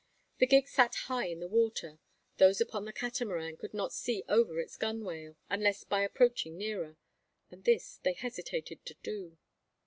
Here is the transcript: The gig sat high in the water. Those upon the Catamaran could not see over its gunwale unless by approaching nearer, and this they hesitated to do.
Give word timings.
The 0.39 0.47
gig 0.47 0.67
sat 0.67 0.95
high 1.05 1.27
in 1.27 1.41
the 1.41 1.47
water. 1.47 1.99
Those 2.37 2.59
upon 2.59 2.85
the 2.85 2.91
Catamaran 2.91 3.55
could 3.57 3.71
not 3.75 3.93
see 3.93 4.23
over 4.27 4.59
its 4.59 4.75
gunwale 4.75 5.37
unless 5.47 5.83
by 5.83 6.01
approaching 6.01 6.57
nearer, 6.57 6.97
and 7.51 7.63
this 7.65 7.99
they 8.01 8.13
hesitated 8.13 8.83
to 8.87 8.95
do. 9.03 9.37